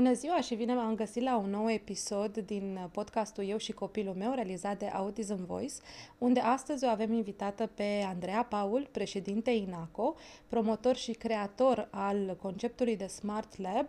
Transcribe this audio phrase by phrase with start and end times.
[0.00, 4.14] Bună ziua și bine m-am găsit la un nou episod din podcastul Eu și copilul
[4.14, 5.74] meu, realizat de Autism Voice,
[6.18, 10.14] unde astăzi o avem invitată pe Andreea Paul, președinte INACO,
[10.48, 13.86] promotor și creator al conceptului de Smart Lab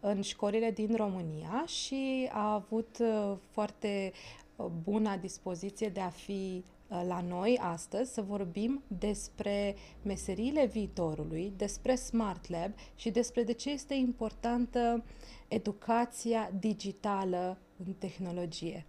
[0.00, 4.12] în școlile din România și a avut uh, foarte
[4.56, 11.52] uh, bună dispoziție de a fi uh, la noi astăzi să vorbim despre meseriile viitorului,
[11.56, 15.04] despre Smart Lab și despre de ce este importantă
[15.48, 18.86] educația digitală în tehnologie.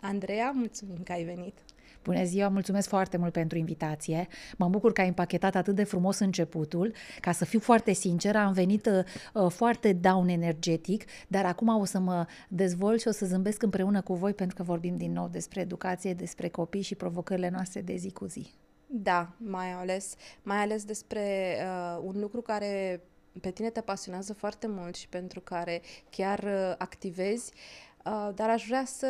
[0.00, 1.54] Andreea, mulțumim că ai venit!
[2.02, 4.28] Bună ziua, mulțumesc foarte mult pentru invitație.
[4.56, 6.92] Mă bucur că ai împachetat atât de frumos începutul.
[7.20, 8.90] Ca să fiu foarte sinceră, am venit
[9.34, 14.00] uh, foarte down energetic, dar acum o să mă dezvolt și o să zâmbesc împreună
[14.00, 17.96] cu voi pentru că vorbim din nou despre educație, despre copii și provocările noastre de
[17.96, 18.50] zi cu zi.
[18.86, 23.00] Da, mai ales, mai ales despre uh, un lucru care
[23.40, 27.91] pe tine te pasionează foarte mult și pentru care chiar uh, activezi, uh,
[28.34, 29.06] dar aș vrea să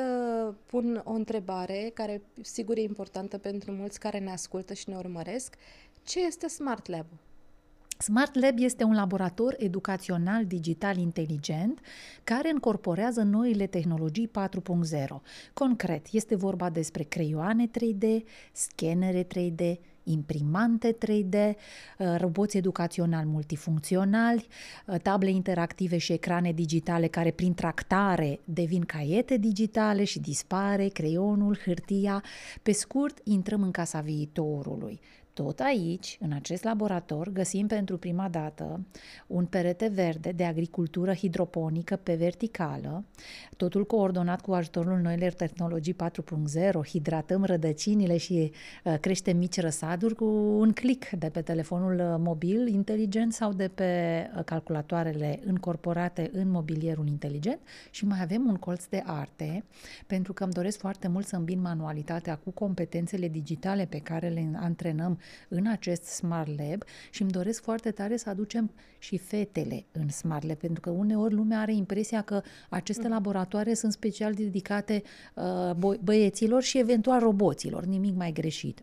[0.66, 5.54] pun o întrebare care sigur e importantă pentru mulți care ne ascultă și ne urmăresc.
[6.04, 7.06] Ce este Smart Lab?
[7.98, 11.80] Smart Lab este un laborator educațional digital inteligent
[12.24, 15.16] care încorporează noile tehnologii 4.0.
[15.52, 24.46] Concret, este vorba despre creioane 3D, scanere 3D, imprimante 3D, uh, roboți educaționali multifuncționali,
[24.86, 31.58] uh, table interactive și ecrane digitale care prin tractare devin caiete digitale și dispare creionul,
[31.64, 32.22] hârtia.
[32.62, 35.00] Pe scurt, intrăm în casa viitorului.
[35.34, 38.86] Tot aici, în acest laborator, găsim pentru prima dată
[39.26, 43.04] un perete verde de agricultură hidroponică pe verticală,
[43.56, 45.96] totul coordonat cu ajutorul noilor tehnologii
[46.74, 48.52] 4.0, hidratăm rădăcinile și
[48.84, 50.24] uh, creștem mici răsaduri cu
[50.58, 56.50] un click de pe telefonul uh, mobil inteligent sau de pe uh, calculatoarele încorporate în
[56.50, 57.60] mobilierul inteligent.
[57.90, 59.64] Și mai avem un colț de arte,
[60.06, 64.50] pentru că îmi doresc foarte mult să îmbin manualitatea cu competențele digitale pe care le
[64.54, 65.18] antrenăm
[65.48, 70.46] în acest Smart Lab și îmi doresc foarte tare să aducem și fetele în Smart
[70.46, 73.12] Lab, pentru că uneori lumea are impresia că aceste mm.
[73.12, 75.02] laboratoare sunt special dedicate
[75.34, 78.82] uh, băieților și eventual roboților, nimic mai greșit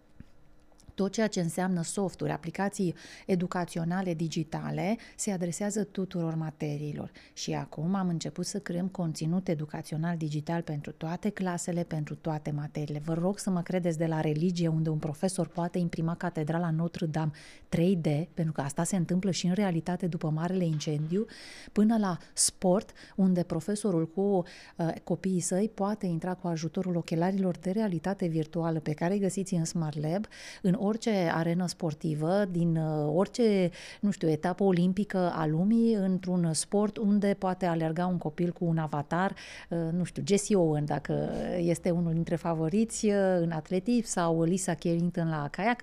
[1.00, 2.96] tot ceea ce înseamnă softuri, aplicații
[3.26, 7.12] educaționale digitale, se adresează tuturor materiilor.
[7.34, 13.02] Și acum am început să creăm conținut educațional digital pentru toate clasele, pentru toate materiile.
[13.06, 17.32] Vă rog să mă credeți de la religie, unde un profesor poate imprima catedrala Notre-Dame
[17.76, 21.26] 3D, pentru că asta se întâmplă și în realitate după marele incendiu,
[21.72, 27.72] până la sport, unde profesorul cu uh, copiii săi poate intra cu ajutorul ochelarilor de
[27.72, 30.26] realitate virtuală pe care îi găsiți în Smart Lab,
[30.62, 33.70] în orice arenă sportivă, din uh, orice,
[34.00, 38.78] nu știu, etapă olimpică a lumii, într-un sport unde poate alerga un copil cu un
[38.78, 39.36] avatar,
[39.70, 44.74] uh, nu știu, Jesse Owen, dacă este unul dintre favoriți uh, în atletism, sau Lisa
[44.74, 45.82] Carrington la caiac,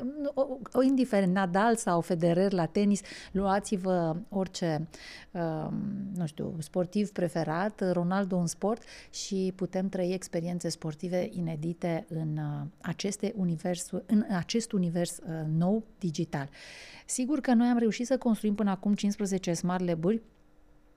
[0.72, 3.00] o, indiferent, Nadal sau Federer la tenis,
[3.32, 4.88] luați-vă orice,
[6.14, 12.38] nu știu, sportiv preferat, Ronaldo în sport și putem trăi experiențe sportive inedite în
[12.80, 16.48] aceste universuri, în acest univers univers uh, nou, digital.
[17.06, 20.04] Sigur că noi am reușit să construim până acum 15 smart lab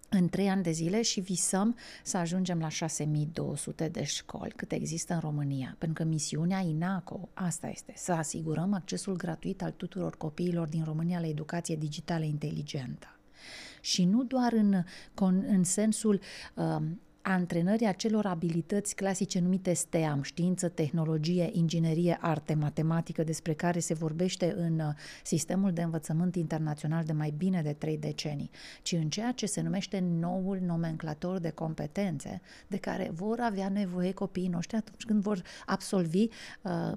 [0.10, 5.14] în trei ani de zile și visăm să ajungem la 6200 de școli cât există
[5.14, 5.76] în România.
[5.78, 11.20] Pentru că misiunea INACO asta este, să asigurăm accesul gratuit al tuturor copiilor din România
[11.20, 13.20] la educație digitală inteligentă.
[13.82, 14.84] Și nu doar în,
[15.48, 16.20] în sensul
[16.56, 16.82] uh,
[17.32, 24.54] antrenării acelor abilități clasice numite STEAM, știință, tehnologie, inginerie, arte, matematică, despre care se vorbește
[24.58, 28.50] în uh, sistemul de învățământ internațional de mai bine de trei decenii,
[28.82, 34.12] ci în ceea ce se numește noul nomenclator de competențe de care vor avea nevoie
[34.12, 36.28] copiii noștri atunci când vor absolvi
[36.62, 36.92] uh,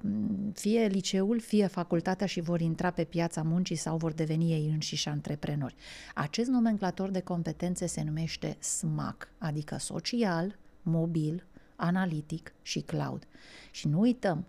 [0.53, 5.07] fie liceul, fie facultatea și vor intra pe piața muncii sau vor deveni ei înșiși
[5.07, 5.75] antreprenori.
[6.15, 10.01] Acest nomenclator de competențe se numește SMAC, adică social
[10.43, 11.45] social, mobil,
[11.75, 13.27] analitic și cloud.
[13.71, 14.45] Și nu uităm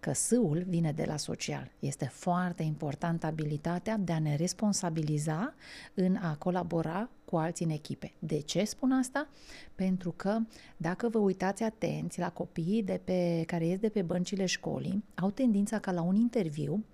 [0.00, 1.70] că S-ul vine de la social.
[1.78, 5.54] Este foarte importantă abilitatea de a ne responsabiliza
[5.94, 8.12] în a colabora cu alții în echipe.
[8.18, 9.28] De ce spun asta?
[9.74, 10.38] Pentru că
[10.76, 15.30] dacă vă uitați atenți la copiii de pe, care ies de pe băncile școlii, au
[15.30, 16.84] tendința ca la un interviu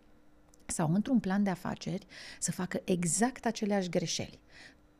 [0.66, 2.06] sau într-un plan de afaceri
[2.38, 4.38] să facă exact aceleași greșeli.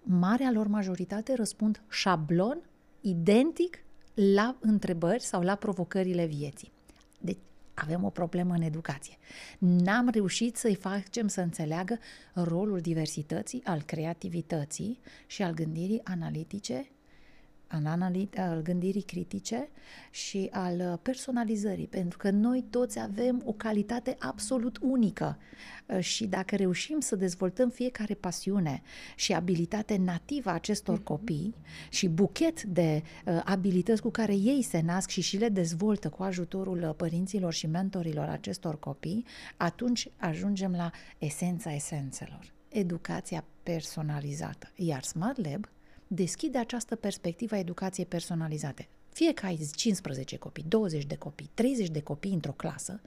[0.02, 2.58] Marea lor majoritate răspund șablon
[3.00, 6.72] identic la întrebări sau la provocările vieții.
[7.20, 7.38] Deci
[7.74, 9.16] avem o problemă în educație.
[9.58, 11.98] N-am reușit să-i facem să înțeleagă
[12.34, 16.90] rolul diversității, al creativității și al gândirii analitice
[18.36, 19.68] al gândirii critice
[20.10, 25.38] și al personalizării, pentru că noi toți avem o calitate absolut unică
[25.98, 28.82] și dacă reușim să dezvoltăm fiecare pasiune
[29.16, 31.04] și abilitate nativă a acestor mm-hmm.
[31.04, 31.54] copii
[31.88, 36.22] și buchet de uh, abilități cu care ei se nasc și și le dezvoltă cu
[36.22, 39.24] ajutorul părinților și mentorilor acestor copii,
[39.56, 44.70] atunci ajungem la esența esențelor, educația personalizată.
[44.74, 45.68] Iar Smart Lab
[46.12, 48.88] deschide această perspectivă a educației personalizate.
[49.20, 53.00] Fie că ai 15 copii, 20 de copii, 30 de copii într-o clasă,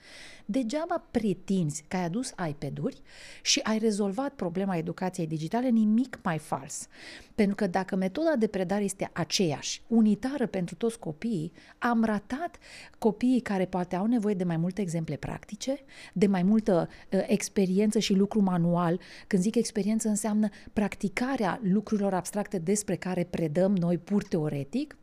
[0.46, 3.02] degeaba pretinzi că ai adus iPad-uri
[3.42, 6.88] și ai rezolvat problema educației digitale, nimic mai fals.
[7.36, 12.58] Pentru că dacă metoda de predare este aceeași, unitară pentru toți copiii, am ratat
[13.00, 15.80] copiii care poate au nevoie de mai multe exemple practice,
[16.14, 19.00] de mai multă uh, experiență și lucru manual.
[19.28, 24.98] Când zic experiență înseamnă practicarea lucrurilor abstracte despre care predăm noi pur teoretic,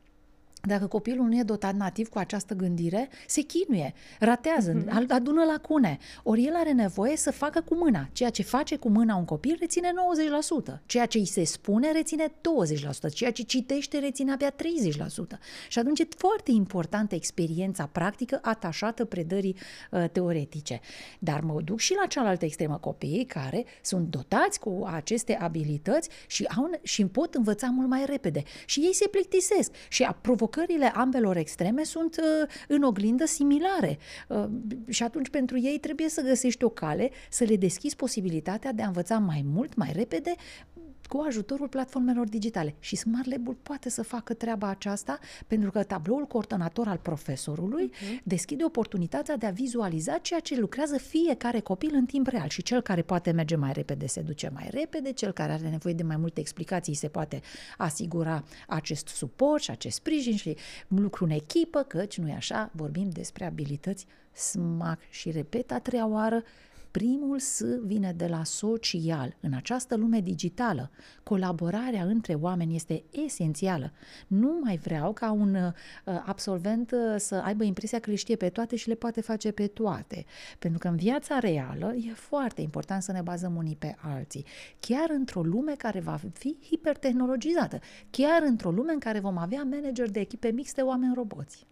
[0.61, 5.07] dacă copilul nu e dotat nativ cu această gândire, se chinuie, ratează, uh-huh.
[5.09, 5.99] adună lacune.
[6.23, 8.09] Ori el are nevoie să facă cu mâna.
[8.13, 9.91] Ceea ce face cu mâna un copil reține
[10.75, 10.81] 90%.
[10.87, 13.13] Ceea ce îi se spune reține 20%.
[13.15, 14.55] Ceea ce citește reține abia 30%.
[15.69, 19.57] Și atunci e foarte importantă experiența practică atașată predării
[19.91, 20.81] uh, teoretice.
[21.19, 26.45] Dar mă duc și la cealaltă extremă, copiii care sunt dotați cu aceste abilități și,
[26.57, 28.43] au, și pot învăța mult mai repede.
[28.67, 33.99] Și ei se plictisesc și a provocat provocările ambelor extreme sunt uh, în oglindă similare.
[34.29, 34.45] Uh,
[34.89, 38.87] și atunci pentru ei trebuie să găsești o cale, să le deschizi posibilitatea de a
[38.87, 40.35] învăța mai mult, mai repede,
[41.11, 42.75] cu ajutorul platformelor digitale.
[42.79, 48.23] Și Smart Lab-ul poate să facă treaba aceasta pentru că tabloul coordonator al profesorului uh-huh.
[48.23, 52.81] deschide oportunitatea de a vizualiza ceea ce lucrează fiecare copil în timp real și cel
[52.81, 56.17] care poate merge mai repede se duce mai repede, cel care are nevoie de mai
[56.17, 57.41] multe explicații se poate
[57.77, 60.57] asigura acest suport și acest sprijin și
[60.89, 66.07] lucru în echipă, căci nu e așa, vorbim despre abilități SMAC și repet a treia
[66.07, 66.43] oară,
[66.91, 69.37] Primul S vine de la social.
[69.41, 70.91] În această lume digitală,
[71.23, 73.93] colaborarea între oameni este esențială.
[74.27, 75.73] Nu mai vreau ca un uh,
[76.27, 79.67] absolvent uh, să aibă impresia că le știe pe toate și le poate face pe
[79.67, 80.25] toate.
[80.59, 84.45] Pentru că în viața reală e foarte important să ne bazăm unii pe alții.
[84.81, 87.79] Chiar într-o lume care va fi hipertehnologizată.
[88.11, 91.67] Chiar într-o lume în care vom avea manager de echipe mixte oameni-roboți.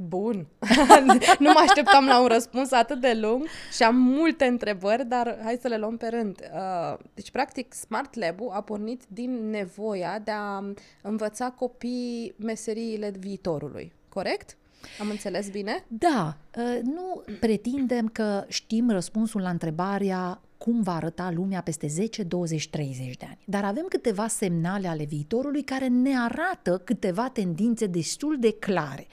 [0.00, 0.46] Bun.
[1.38, 3.46] nu mă așteptam la un răspuns atât de lung
[3.76, 6.50] și am multe întrebări, dar hai să le luăm pe rând.
[6.52, 10.72] Uh, deci, practic, Smart Lab-ul a pornit din nevoia de a
[11.02, 14.56] învăța copii meseriile viitorului, corect?
[15.00, 15.84] Am înțeles bine?
[15.88, 16.36] Da.
[16.56, 22.68] Uh, nu pretindem că știm răspunsul la întrebarea cum va arăta lumea peste 10, 20,
[22.68, 23.38] 30 de ani.
[23.44, 29.06] Dar avem câteva semnale ale viitorului care ne arată câteva tendințe destul de clare.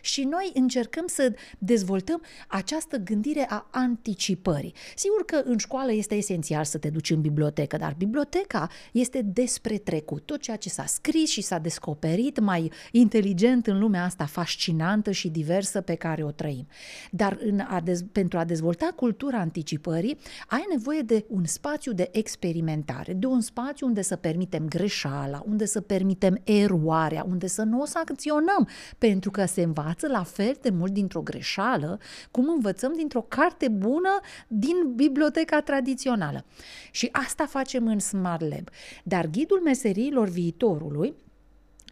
[0.00, 4.74] Și noi încercăm să dezvoltăm această gândire a anticipării.
[4.94, 9.78] Sigur că în școală este esențial să te duci în bibliotecă, dar biblioteca este despre
[9.78, 10.26] trecut.
[10.26, 15.28] Tot ceea ce s-a scris și s-a descoperit mai inteligent în lumea asta fascinantă și
[15.28, 16.66] diversă pe care o trăim.
[17.10, 21.92] Dar în a dez- pentru a dezvolta cultura anticipării, ai nevoie nevoie de un spațiu
[21.92, 27.62] de experimentare, de un spațiu unde să permitem greșeala, unde să permitem eroarea, unde să
[27.62, 28.68] nu o sancționăm,
[28.98, 31.98] pentru că se învață la fel de mult dintr-o greșeală
[32.30, 36.44] cum învățăm dintr-o carte bună din biblioteca tradițională.
[36.90, 38.68] Și asta facem în Smart Lab.
[39.04, 41.14] Dar ghidul meseriilor viitorului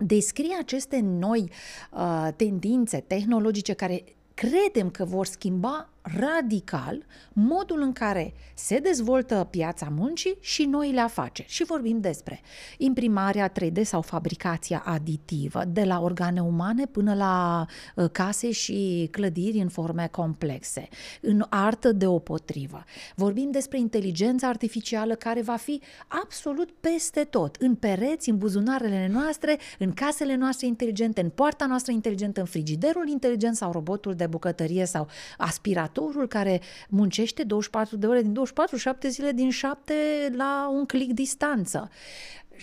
[0.05, 1.51] descrie aceste noi
[1.93, 4.05] uh, tendințe tehnologice care
[4.35, 11.49] credem că vor schimba radical modul în care se dezvoltă piața muncii și noile afaceri.
[11.49, 12.41] Și vorbim despre
[12.79, 19.59] imprimarea 3D sau fabricația aditivă, de la organe umane până la uh, case și clădiri
[19.59, 20.89] în forme complexe,
[21.21, 22.85] în artă deopotrivă.
[23.15, 29.59] Vorbim despre inteligența artificială care va fi absolut peste tot, în pereți, în buzunarele noastre,
[29.79, 34.85] în casele noastre inteligente, în poarta noastră inteligentă, în frigiderul inteligent sau robotul de bucătărie
[34.85, 39.95] sau aspirator lucrătorul care muncește 24 de ore din 24, 7 zile din 7
[40.37, 41.91] la un click distanță.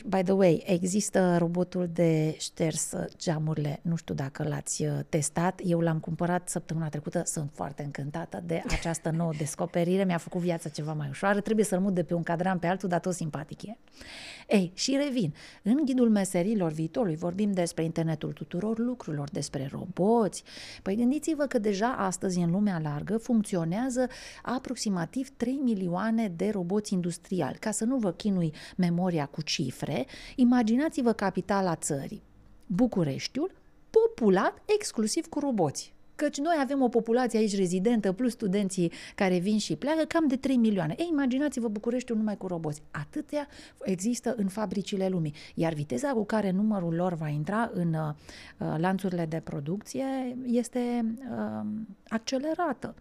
[0.05, 5.79] By the way, există robotul de șters geamurile, nu știu dacă l-ați uh, testat, eu
[5.79, 10.93] l-am cumpărat săptămâna trecută, sunt foarte încântată de această nouă descoperire, mi-a făcut viața ceva
[10.93, 13.77] mai ușoară, trebuie să-l mut de pe un cadran pe altul, dar tot simpatic e.
[14.47, 20.43] Ei, și revin, în ghidul meserilor viitorului vorbim despre internetul tuturor lucrurilor, despre roboți.
[20.81, 24.07] Păi gândiți-vă că deja astăzi în lumea largă funcționează
[24.43, 30.05] aproximativ 3 milioane de roboți industriali, ca să nu vă chinui memoria cu cifre cifre,
[30.35, 32.23] imaginați-vă capitala țării,
[32.65, 33.51] Bucureștiul,
[33.89, 35.96] populat exclusiv cu roboți.
[36.17, 40.35] Căci noi avem o populație aici rezidentă, plus studenții care vin și pleacă, cam de
[40.35, 40.95] 3 milioane.
[40.97, 42.81] Ei, imaginați-vă Bucureștiul numai cu roboți.
[42.91, 43.47] Atâtea
[43.83, 45.33] există în fabricile lumii.
[45.53, 51.65] Iar viteza cu care numărul lor va intra în uh, lanțurile de producție este uh,
[52.07, 52.95] accelerată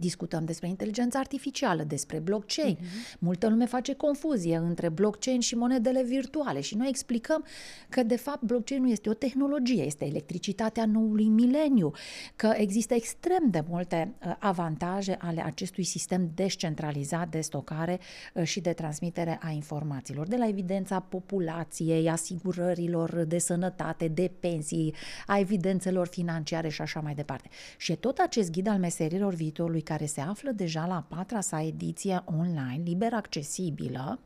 [0.00, 2.76] discutăm despre inteligența artificială, despre blockchain.
[2.76, 3.18] Uh-huh.
[3.18, 7.44] Multă lume face confuzie între blockchain și monedele virtuale și noi explicăm
[7.88, 11.92] că de fapt blockchain nu este o tehnologie, este electricitatea noului mileniu,
[12.36, 18.00] că există extrem de multe uh, avantaje ale acestui sistem descentralizat de stocare
[18.34, 24.94] uh, și de transmitere a informațiilor, de la evidența populației, asigurărilor de sănătate, de pensii,
[25.26, 27.48] a evidențelor financiare și așa mai departe.
[27.76, 32.22] Și tot acest ghid al meserilor viitorului care se află deja la patra sa ediție
[32.24, 34.20] online, liber accesibilă,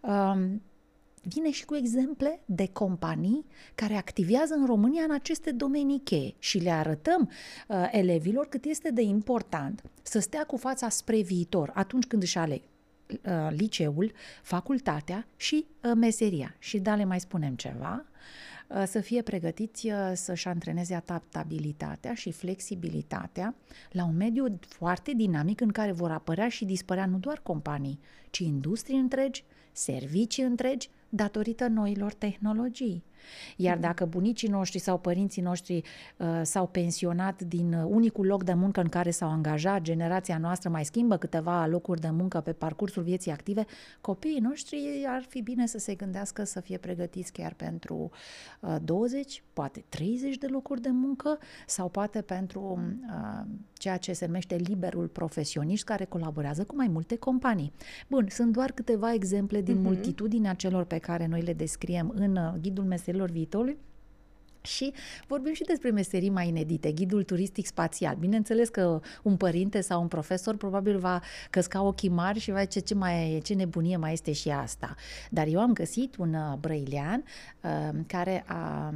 [0.00, 0.62] um,
[1.22, 6.58] vine și cu exemple de companii care activează în România în aceste domenii cheie și
[6.58, 7.30] le arătăm
[7.68, 12.38] uh, elevilor cât este de important să stea cu fața spre viitor atunci când își
[12.38, 12.62] aleg
[13.06, 16.54] uh, liceul, facultatea și uh, meseria.
[16.58, 18.04] Și da, le mai spunem ceva.
[18.04, 18.10] Uh,
[18.86, 23.54] să fie pregătiți uh, să-și antreneze adaptabilitatea și flexibilitatea
[23.90, 27.98] la un mediu foarte dinamic în care vor apărea și dispărea nu doar companii,
[28.30, 33.04] ci industrii întregi, servicii întregi, datorită noilor tehnologii.
[33.56, 33.80] Iar mm.
[33.80, 35.82] dacă bunicii noștri sau părinții noștri
[36.16, 40.70] uh, s-au pensionat din uh, unicul loc de muncă în care s-au angajat, generația noastră
[40.70, 43.64] mai schimbă câteva locuri de muncă pe parcursul vieții active,
[44.00, 48.10] copiii noștri ar fi bine să se gândească să fie pregătiți chiar pentru
[48.60, 54.26] uh, 20, poate 30 de locuri de muncă sau poate pentru uh, ceea ce se
[54.26, 57.72] numește liberul profesionist care colaborează cu mai multe companii.
[58.08, 59.82] Bun, sunt doar câteva exemple din uh-huh.
[59.82, 63.78] multitudinea celor pe care noi le descriem în uh, ghidul meserilor viitorului.
[64.62, 64.92] Și
[65.26, 68.16] vorbim și despre meserii mai inedite, ghidul turistic spațial.
[68.16, 72.78] Bineînțeles că un părinte sau un profesor probabil va căsca ochii mari și va zice
[72.80, 74.94] ce, mai, ce nebunie mai este și asta.
[75.30, 77.24] Dar eu am găsit un uh, brăilean
[77.62, 78.94] uh, care a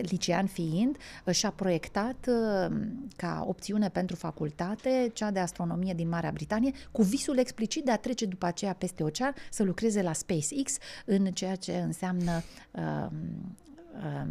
[0.00, 0.96] licean fiind,
[1.30, 2.76] și-a proiectat uh,
[3.16, 7.96] ca opțiune pentru facultate cea de astronomie din Marea Britanie, cu visul explicit de a
[7.96, 13.06] trece după aceea peste ocean să lucreze la SpaceX în ceea ce înseamnă uh,
[13.92, 14.26] uh,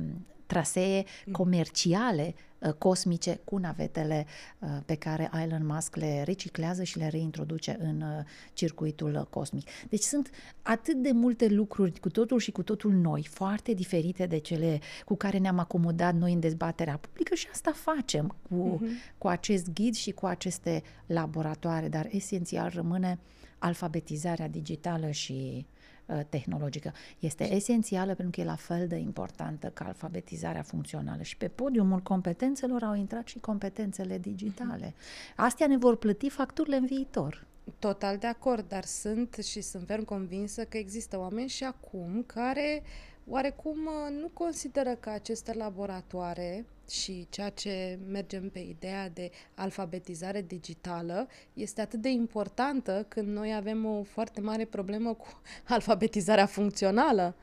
[0.51, 1.31] trasee mm.
[1.31, 4.25] comerciale uh, cosmice cu navetele
[4.60, 9.67] uh, pe care Elon Musk le reciclează și le reintroduce în uh, circuitul cosmic.
[9.89, 10.29] Deci sunt
[10.62, 15.15] atât de multe lucruri cu totul și cu totul noi, foarte diferite de cele cu
[15.15, 19.17] care ne-am acomodat noi în dezbaterea publică și asta facem cu, uh-huh.
[19.17, 23.20] cu acest ghid și cu aceste laboratoare, dar esențial rămâne
[23.58, 25.81] alfabetizarea digitală și uh, Uh,
[26.30, 26.94] tehnologică.
[27.20, 31.22] Este esențială pentru că e la fel de importantă ca alfabetizarea funcțională.
[31.22, 34.94] Și pe podiumul competențelor au intrat și competențele digitale.
[35.36, 37.46] Astea ne vor plăti facturile în viitor.
[37.80, 42.84] Total de acord, dar sunt și sunt ferm convinsă că există oameni și acum care
[43.27, 50.41] oarecum uh, nu consideră că aceste laboratoare și ceea ce mergem pe ideea de alfabetizare
[50.41, 55.41] digitală este atât de importantă când noi avem o foarte mare problemă cu
[55.75, 57.36] alfabetizarea funcțională.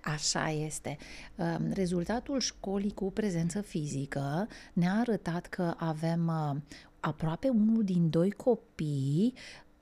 [0.00, 0.96] Așa este.
[1.36, 6.60] Um, rezultatul școlii cu prezență fizică ne-a arătat că avem uh,
[7.00, 9.34] aproape unul din doi copii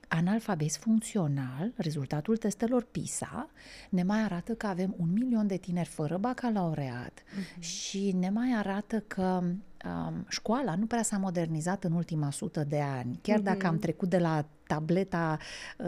[0.07, 3.49] analfabet funcțional, rezultatul testelor PISA,
[3.89, 7.59] ne mai arată că avem un milion de tineri fără bacalaureat uh-huh.
[7.59, 12.79] și ne mai arată că um, școala nu prea s-a modernizat în ultima sută de
[12.79, 13.19] ani.
[13.21, 13.43] Chiar uh-huh.
[13.43, 13.81] dacă am mhm.
[13.81, 15.37] trecut de la tableta
[15.77, 15.85] uh,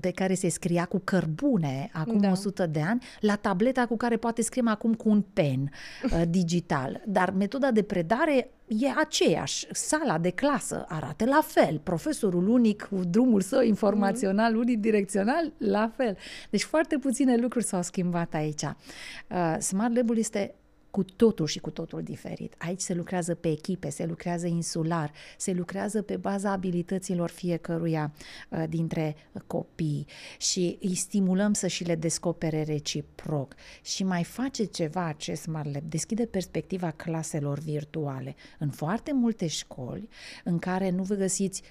[0.00, 2.30] pe care se scria cu cărbune acum da.
[2.30, 5.70] 100 de ani, la tableta cu care poate scriem acum cu un pen
[6.04, 7.02] uh, digital.
[7.06, 9.66] Dar metoda de predare e aceeași.
[9.70, 11.80] Sala de clasă arată la fel.
[11.82, 14.58] Profesorul unic cu drumul său informațional, mm.
[14.58, 16.16] unidirecțional, la fel.
[16.50, 18.62] Deci foarte puține lucruri s-au schimbat aici.
[18.62, 20.54] Uh, Smart Lab-ul este
[20.94, 22.54] cu totul și cu totul diferit.
[22.58, 28.12] Aici se lucrează pe echipe, se lucrează insular, se lucrează pe baza abilităților fiecăruia
[28.50, 30.06] uh, dintre copii
[30.38, 33.54] și îi stimulăm să și le descopere reciproc.
[33.82, 38.34] Și mai face ceva acest Smart Lab, deschide perspectiva claselor virtuale.
[38.58, 40.08] În foarte multe școli
[40.44, 41.62] în care nu vă găsiți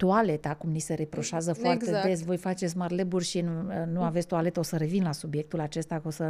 [0.00, 2.06] toaleta, cum ni se reproșează foarte exact.
[2.06, 3.52] des, voi faceți marleburi și nu,
[3.92, 6.24] nu aveți toaletă, o să revin la subiectul acesta, că o să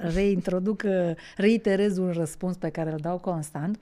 [0.00, 0.82] reintroduc,
[1.36, 3.78] reiterez un răspuns pe care îl dau constant.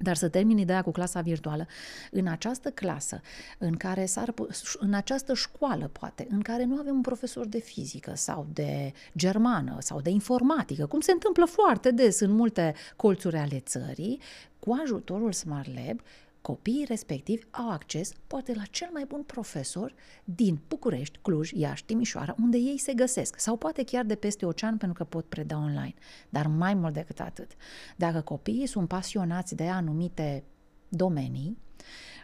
[0.00, 1.66] Dar să termin ideea cu clasa virtuală.
[2.10, 3.20] În această clasă,
[3.58, 4.34] în care s-ar,
[4.78, 9.76] în această școală, poate, în care nu avem un profesor de fizică sau de germană
[9.78, 14.20] sau de informatică, cum se întâmplă foarte des în multe colțuri ale țării,
[14.58, 16.00] cu ajutorul Smart Lab,
[16.40, 22.34] copiii respectivi au acces poate la cel mai bun profesor din București, Cluj, Iași, Timișoara,
[22.42, 25.94] unde ei se găsesc, sau poate chiar de peste ocean pentru că pot preda online.
[26.28, 27.50] Dar mai mult decât atât,
[27.96, 30.44] dacă copiii sunt pasionați de anumite
[30.88, 31.58] domenii,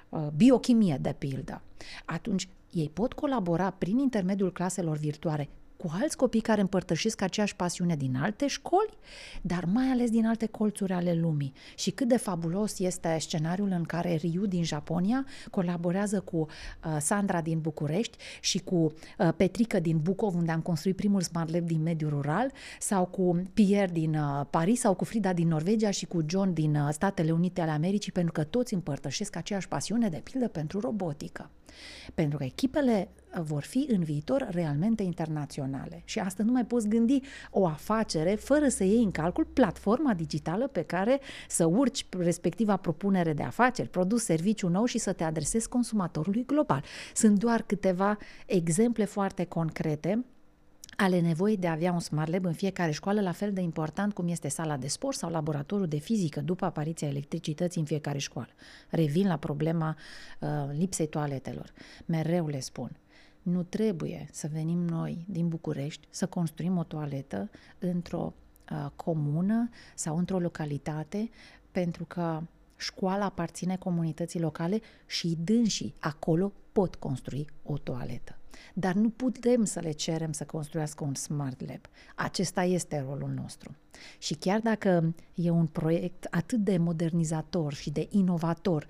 [0.09, 1.63] uh, biochimie de pildă,
[2.05, 7.97] atunci ei pot colabora prin intermediul claselor virtuale cu alți copii care împărtășesc aceeași pasiune
[7.97, 8.99] din alte școli,
[9.43, 11.53] dar mai ales din alte colțuri ale lumii.
[11.77, 17.41] Și cât de fabulos este scenariul în care Ryu din Japonia colaborează cu uh, Sandra
[17.41, 21.83] din București și cu uh, Petrică din Bucov, unde am construit primul Smart Lab din
[21.83, 26.25] mediul rural, sau cu Pierre din uh, Paris, sau cu Frida din Norvegia și cu
[26.27, 30.49] John din uh, Statele Unite ale Americii, pentru că toți împărtășesc aceeași pasiune, de pildă,
[30.49, 31.51] pentru robotică.
[32.15, 36.03] Pentru că echipele uh, vor fi în viitor realmente internaționale.
[36.05, 40.67] Și asta nu mai poți gândi o afacere fără să iei în calcul platforma digitală
[40.67, 45.69] pe care să urci respectiva propunere de afaceri, produs, serviciu nou și să te adresezi
[45.69, 46.85] consumatorului global.
[47.15, 50.25] Sunt doar câteva exemple foarte concrete
[50.97, 54.13] ale nevoii de a avea un smart lab în fiecare școală, la fel de important
[54.13, 58.51] cum este sala de sport sau laboratorul de fizică după apariția electricității în fiecare școală.
[58.91, 59.97] Revin la problema
[60.41, 60.49] uh,
[60.79, 61.73] lipsei toaletelor.
[62.07, 62.97] Mereu le spun,
[63.45, 68.35] nu trebuie să venim noi din București să construim o toaletă într-o
[68.71, 71.31] uh, comună sau într-o localitate
[71.71, 72.43] pentru că
[72.77, 78.39] școala aparține comunității locale și dânsii acolo pot construi o toaletă.
[78.75, 81.81] Dar nu putem să le cerem să construiască un smart lab.
[82.15, 83.77] Acesta este rolul nostru.
[84.19, 88.89] Și chiar dacă e un proiect atât de modernizator și de inovator, 100%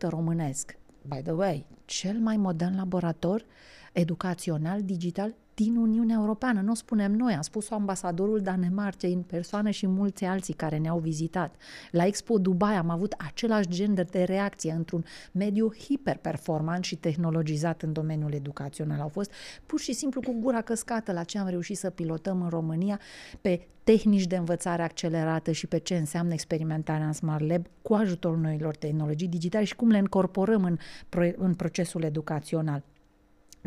[0.00, 3.44] românesc, by the way, cel mai modern laborator
[3.92, 6.60] educațional digital din Uniunea Europeană.
[6.60, 10.98] Nu o spunem noi, a spus-o ambasadorul Danemarcei în persoană și mulți alții care ne-au
[10.98, 11.54] vizitat.
[11.90, 17.92] La Expo Dubai am avut același gen de reacție într-un mediu hiperperformant și tehnologizat în
[17.92, 19.00] domeniul educațional.
[19.00, 19.32] Au fost
[19.66, 23.00] pur și simplu cu gura căscată la ce am reușit să pilotăm în România
[23.40, 28.38] pe tehnici de învățare accelerată și pe ce înseamnă experimentarea în Smart Lab cu ajutorul
[28.38, 30.78] noilor tehnologii digitale și cum le încorporăm în,
[31.36, 32.82] în procesul educațional.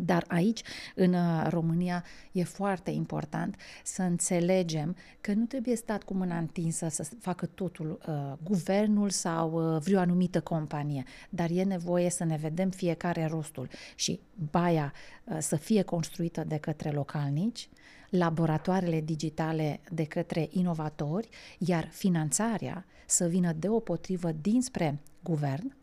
[0.01, 0.61] Dar aici,
[0.95, 6.87] în uh, România, e foarte important să înțelegem că nu trebuie stat cu mâna întinsă
[6.89, 12.35] să facă totul uh, guvernul sau uh, vreo anumită companie, dar e nevoie să ne
[12.35, 13.69] vedem fiecare rostul.
[13.95, 14.19] Și
[14.51, 17.69] baia uh, să fie construită de către localnici,
[18.09, 25.76] laboratoarele digitale de către inovatori, iar finanțarea să vină deopotrivă dinspre guvern,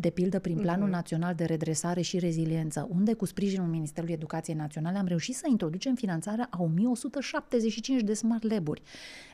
[0.00, 0.92] de pildă prin Planul uh-huh.
[0.92, 5.94] Național de Redresare și Reziliență, unde cu sprijinul Ministerului Educației Naționale am reușit să introducem
[5.94, 8.82] finanțarea a 1175 de smart lab-uri,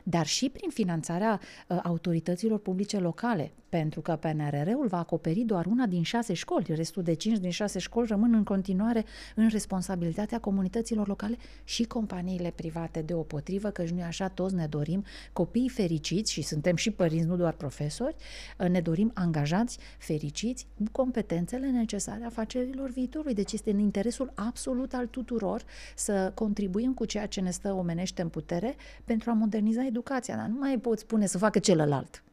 [0.03, 5.85] dar și prin finanțarea uh, autorităților publice locale, pentru că PNRR-ul va acoperi doar una
[5.85, 11.07] din șase școli, restul de cinci din șase școli rămân în continuare în responsabilitatea comunităților
[11.07, 16.75] locale și companiile private deopotrivă, că nu așa, toți ne dorim copii fericiți și suntem
[16.75, 18.15] și părinți, nu doar profesori,
[18.59, 23.33] uh, ne dorim angajați fericiți pregătiți cu competențele necesare afacerilor viitorului.
[23.33, 25.63] Deci este în interesul absolut al tuturor
[25.95, 30.35] să contribuim cu ceea ce ne stă omenește în putere pentru a moderniza educația.
[30.35, 32.23] Dar nu mai poți spune să facă celălalt.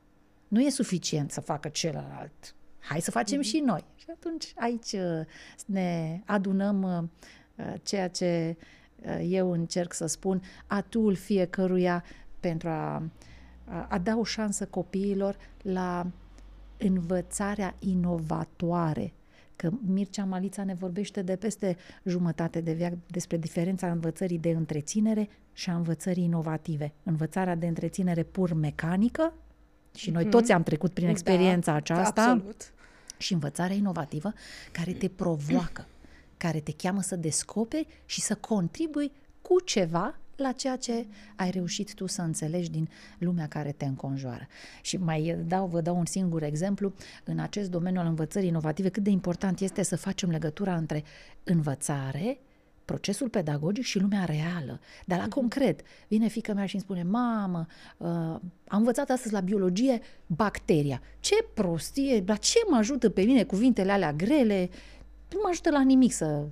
[0.48, 2.54] Nu e suficient să facă celălalt.
[2.78, 3.48] Hai să facem mm-hmm.
[3.48, 3.84] și noi.
[3.96, 5.26] Și atunci aici uh,
[5.66, 8.56] ne adunăm uh, ceea ce
[8.96, 12.04] uh, eu încerc să spun, atul fiecăruia
[12.40, 13.02] pentru a,
[13.88, 16.06] a da o șansă copiilor la
[16.78, 19.12] învățarea inovatoare,
[19.56, 25.28] că Mircea Malița ne vorbește de peste jumătate de veac despre diferența învățării de întreținere
[25.52, 26.92] și a învățării inovative.
[27.02, 29.32] Învățarea de întreținere pur mecanică,
[29.94, 30.30] și noi mm-hmm.
[30.30, 32.72] toți am trecut prin da, experiența da, aceasta, absolut.
[33.16, 34.32] și învățarea inovativă
[34.72, 35.86] care te provoacă,
[36.36, 39.12] care te cheamă să descoperi și să contribui
[39.42, 44.46] cu ceva la ceea ce ai reușit tu să înțelegi din lumea care te înconjoară.
[44.82, 46.92] Și mai dau, vă dau un singur exemplu,
[47.24, 51.04] în acest domeniu al învățării inovative, cât de important este să facem legătura între
[51.44, 52.38] învățare,
[52.84, 54.80] procesul pedagogic și lumea reală.
[55.06, 55.30] Dar la uh-huh.
[55.30, 58.08] concret, vine fica mea și îmi spune, mamă, uh,
[58.68, 61.02] am învățat astăzi la biologie bacteria.
[61.20, 64.70] Ce prostie, la ce mă ajută pe mine cuvintele alea grele?
[65.32, 66.46] Nu mă ajută la nimic să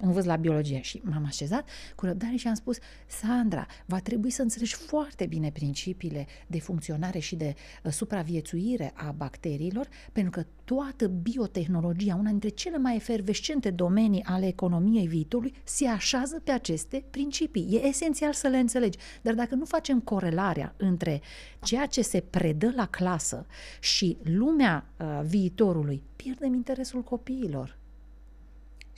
[0.00, 4.42] învăț la biologie și m-am așezat cu răbdare și am spus, Sandra, va trebui să
[4.42, 11.06] înțelegi foarte bine principiile de funcționare și de uh, supraviețuire a bacteriilor, pentru că toată
[11.06, 17.68] biotehnologia, una dintre cele mai efervescente domenii ale economiei viitorului, se așează pe aceste principii.
[17.70, 18.98] E esențial să le înțelegi.
[19.22, 21.20] Dar dacă nu facem corelarea între
[21.62, 23.46] ceea ce se predă la clasă
[23.80, 27.78] și lumea uh, viitorului, pierdem interesul copiilor.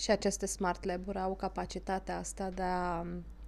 [0.00, 3.06] Și aceste smart lab-uri au capacitatea asta de a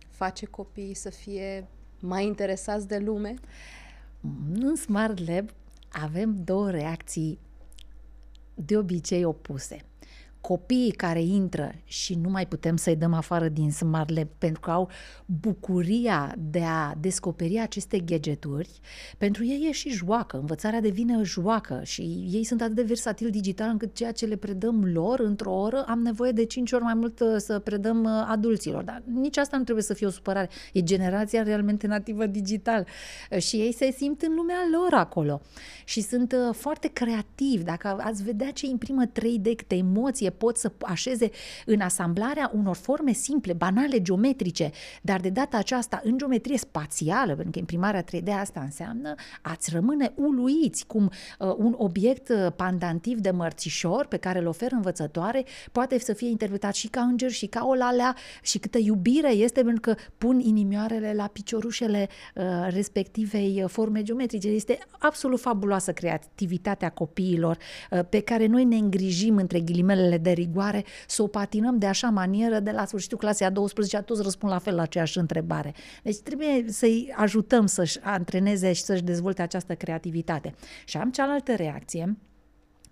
[0.09, 1.69] face copiii să fie
[2.01, 3.35] mai interesați de lume?
[4.53, 5.51] În Smart Lab
[5.88, 7.38] avem două reacții
[8.55, 9.85] de obicei opuse
[10.42, 14.70] copiii care intră și nu mai putem să-i dăm afară din Smart Lab pentru că
[14.70, 14.88] au
[15.26, 18.81] bucuria de a descoperi aceste gadgeturi,
[19.18, 23.68] pentru ei e și joacă, învățarea devine joacă și ei sunt atât de versatil digital
[23.68, 27.20] încât ceea ce le predăm lor într-o oră am nevoie de cinci ori mai mult
[27.20, 28.83] uh, să predăm uh, adulților.
[28.85, 30.48] Dar nici asta nu trebuie să fie o supărare.
[30.72, 32.87] E generația realmente nativă digital
[33.31, 35.40] uh, și ei se simt în lumea lor acolo
[35.85, 37.64] și sunt foarte creativi.
[37.64, 41.31] Dacă ați vedea ce imprimă 3D, câte emoție pot să așeze
[41.66, 44.71] în asamblarea unor forme simple, banale, geometrice,
[45.03, 50.12] dar de data aceasta în geometrie spațială, pentru că imprimarea 3D asta înseamnă, ați rămâne
[50.14, 51.05] uluiți cum
[51.38, 56.29] uh, un obiect uh, pandantiv de mărțișor pe care îl oferă învățătoare poate să fie
[56.29, 60.40] interpretat și ca înger și ca o lalea și câtă iubire este pentru că pun
[60.40, 64.49] inimioarele la piciorușele uh, respectivei uh, forme geometrice.
[64.49, 67.57] Este absolut fabuloasă creativitatea copiilor
[67.90, 72.08] uh, pe care noi ne îngrijim între ghilimelele de rigoare, să o patinăm de așa
[72.08, 75.74] manieră de la sfârșitul clasei a 12 toți răspund la fel la aceeași întrebare.
[76.02, 80.54] Deci trebuie să-i ajutăm să-și antreneze și să-și dezvolte această creativitate.
[80.85, 82.16] Și am cealaltă reacție,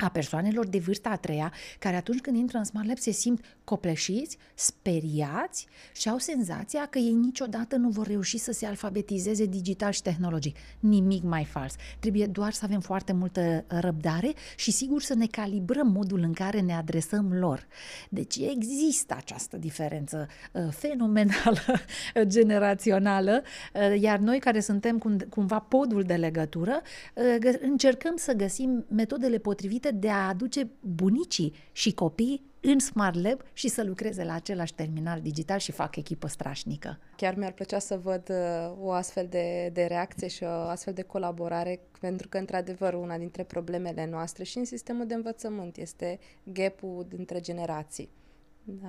[0.05, 3.45] a persoanelor de vârsta a treia, care atunci când intră în Smart Lab se simt
[3.65, 9.93] copleșiți, speriați și au senzația că ei niciodată nu vor reuși să se alfabetizeze digital
[9.93, 10.57] și tehnologic.
[10.81, 11.75] Nimic mai fals.
[11.99, 16.61] Trebuie doar să avem foarte multă răbdare și sigur să ne calibrăm modul în care
[16.61, 17.67] ne adresăm lor.
[18.09, 21.81] Deci există această diferență uh, fenomenală,
[22.23, 23.43] generațională,
[23.75, 26.81] uh, iar noi care suntem cumva podul de legătură,
[27.15, 33.41] uh, încercăm să găsim metodele potrivite de a aduce bunicii și copii în Smart Lab
[33.53, 36.99] și să lucreze la același terminal digital și fac echipă strașnică.
[37.17, 41.03] Chiar mi-ar plăcea să văd uh, o astfel de, de reacție și o astfel de
[41.03, 47.07] colaborare, pentru că, într-adevăr, una dintre problemele noastre și în sistemul de învățământ este gap-ul
[47.09, 48.09] dintre generații.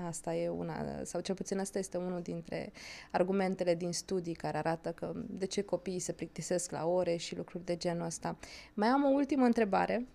[0.07, 2.71] Asta e una, sau cel puțin asta este unul dintre
[3.11, 7.65] argumentele din studii care arată că de ce copiii se plictisesc la ore și lucruri
[7.65, 8.37] de genul ăsta.
[8.73, 10.07] Mai am o ultimă întrebare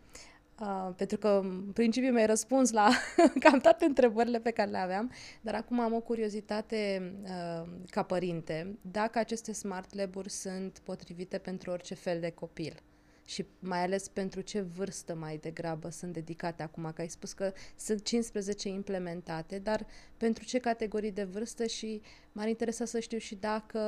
[0.60, 2.88] Uh, pentru că în principiu mi-ai răspuns la
[3.40, 8.78] cam toate întrebările pe care le aveam, dar acum am o curiozitate uh, ca părinte,
[8.90, 12.82] dacă aceste smart lab-uri sunt potrivite pentru orice fel de copil
[13.28, 17.52] și mai ales pentru ce vârstă mai degrabă sunt dedicate acum, că ai spus că
[17.76, 19.86] sunt 15 implementate, dar
[20.16, 22.00] pentru ce categorii de vârstă și
[22.32, 23.80] m-ar interesa să știu și dacă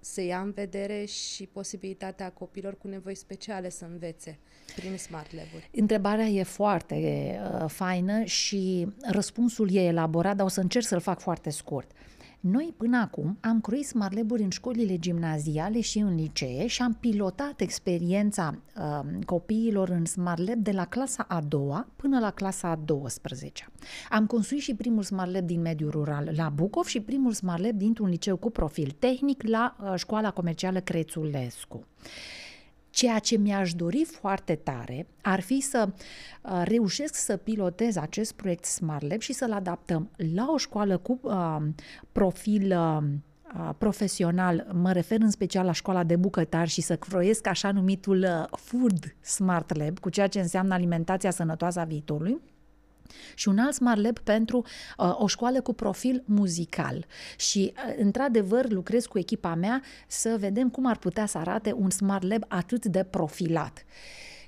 [0.00, 4.38] se ia în vedere și posibilitatea copilor cu nevoi speciale să învețe
[4.76, 5.70] prin Smart Lab-uri.
[5.72, 6.94] Întrebarea e foarte
[7.60, 11.90] uh, faină și răspunsul e elaborat, dar o să încerc să-l fac foarte scurt.
[11.90, 12.14] Uh,
[12.46, 16.96] noi până acum am cruit Smart Lab-uri în școlile gimnaziale și în licee și am
[17.00, 22.68] pilotat experiența uh, copiilor în Smart Lab de la clasa a doua până la clasa
[22.68, 23.68] a 12
[24.10, 27.76] Am construit și primul Smart Lab din mediul rural la Bucov și primul Smart Lab
[27.76, 31.86] dintr-un liceu cu profil tehnic la uh, școala comercială Crețulescu.
[32.94, 38.64] Ceea ce mi-aș dori foarte tare ar fi să uh, reușesc să pilotez acest proiect
[38.64, 41.56] Smart Lab și să-l adaptăm la o școală cu uh,
[42.12, 43.02] profil uh,
[43.78, 48.58] profesional, mă refer în special la școala de bucătar și să croiesc așa numitul uh,
[48.58, 52.40] Food Smart Lab, cu ceea ce înseamnă alimentația sănătoasă a viitorului,
[53.34, 54.64] și un alt Smart Lab pentru
[54.98, 57.06] uh, o școală cu profil muzical.
[57.36, 61.90] Și, uh, într-adevăr, lucrez cu echipa mea să vedem cum ar putea să arate un
[61.90, 63.84] Smart Lab atât de profilat.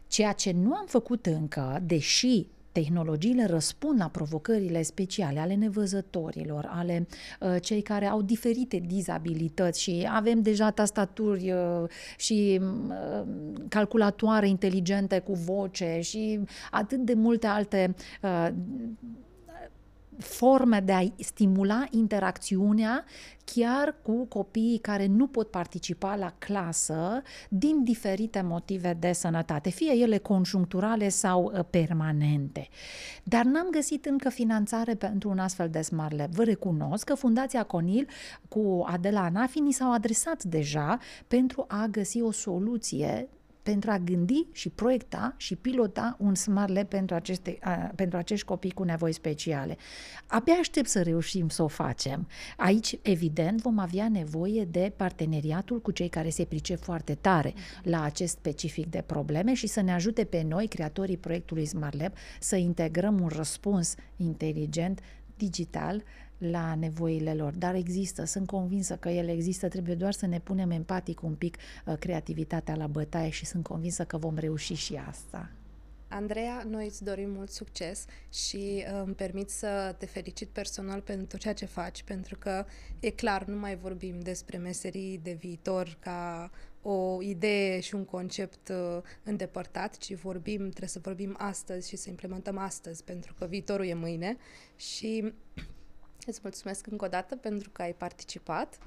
[0.08, 2.46] Ceea ce nu am făcut încă, deși
[2.80, 7.06] tehnologiile răspund la provocările speciale ale nevăzătorilor, ale
[7.40, 13.26] uh, cei care au diferite dizabilități și avem deja tastaturi uh, și uh,
[13.68, 18.48] calculatoare inteligente cu voce și atât de multe alte uh,
[20.18, 23.04] forme de a stimula interacțiunea
[23.54, 29.92] chiar cu copiii care nu pot participa la clasă din diferite motive de sănătate, fie
[29.92, 32.68] ele conjuncturale sau uh, permanente.
[33.24, 36.30] Dar n-am găsit încă finanțare pentru un astfel de Smart Lab.
[36.30, 38.08] Vă recunosc că Fundația Conil
[38.48, 43.28] cu Adela Anafini s-au adresat deja pentru a găsi o soluție
[43.66, 48.46] pentru a gândi și proiecta și pilota un smart lab pentru, aceste, a, pentru acești
[48.46, 49.76] copii cu nevoi speciale.
[50.26, 52.28] Abia aștept să reușim să o facem.
[52.56, 58.02] Aici, evident, vom avea nevoie de parteneriatul cu cei care se pricep foarte tare la
[58.02, 62.56] acest specific de probleme și să ne ajute pe noi, creatorii proiectului Smart Lab, să
[62.56, 65.00] integrăm un răspuns inteligent,
[65.36, 66.02] digital,
[66.38, 70.70] la nevoile lor, dar există, sunt convinsă că ele există, trebuie doar să ne punem
[70.70, 75.50] empatic un pic uh, creativitatea la bătaie și sunt convinsă că vom reuși și asta.
[76.08, 81.38] Andreea, noi îți dorim mult succes și uh, îmi permit să te felicit personal pentru
[81.38, 82.64] ceea ce faci, pentru că
[83.00, 86.50] e clar, nu mai vorbim despre meserii de viitor ca
[86.82, 92.08] o idee și un concept uh, îndepărtat, ci vorbim, trebuie să vorbim astăzi și să
[92.08, 94.36] implementăm astăzi, pentru că viitorul e mâine
[94.76, 95.32] și
[96.26, 98.78] Îți mulțumesc încă o dată pentru că ai participat.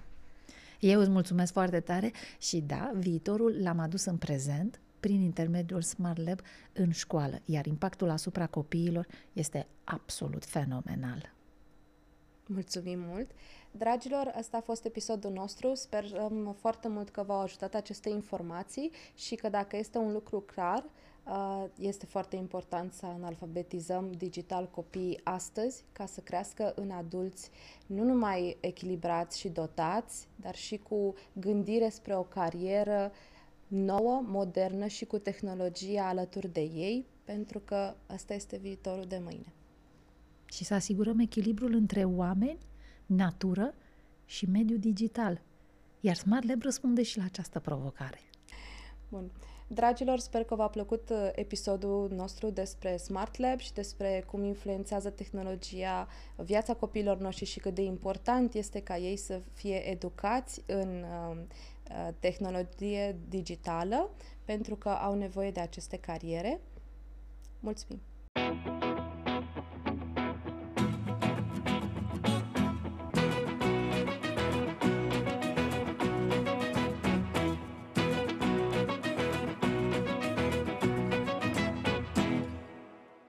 [0.80, 6.26] Eu îți mulțumesc foarte tare și da, viitorul l-am adus în prezent prin intermediul Smart
[6.26, 6.40] Lab
[6.74, 11.34] în școală, iar impactul asupra copiilor este absolut fenomenal.
[12.46, 13.32] Mulțumim mult!
[13.72, 15.74] Dragilor, asta a fost episodul nostru.
[15.74, 20.84] Sperăm foarte mult că v-au ajutat aceste informații și că dacă este un lucru clar,
[20.84, 21.09] Uh,
[21.80, 27.50] este foarte important să analfabetizăm digital copiii astăzi ca să crească în adulți
[27.86, 33.12] nu numai echilibrați și dotați, dar și cu gândire spre o carieră
[33.68, 39.54] nouă, modernă și cu tehnologia alături de ei, pentru că ăsta este viitorul de mâine.
[40.46, 42.58] Și să asigurăm echilibrul între oameni,
[43.06, 43.74] natură
[44.26, 45.42] și mediul digital.
[46.00, 48.20] Iar Smart Lab răspunde și la această provocare.
[49.10, 49.32] Bun.
[49.72, 55.10] Dragilor, sper că v-a plăcut uh, episodul nostru despre Smart Lab și despre cum influențează
[55.10, 61.04] tehnologia viața copiilor noștri și cât de important este ca ei să fie educați în
[61.04, 64.10] uh, uh, tehnologie digitală
[64.46, 66.60] pentru că au nevoie de aceste cariere.
[67.60, 68.02] Mulțumim!